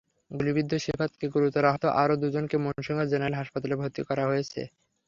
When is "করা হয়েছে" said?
4.09-4.61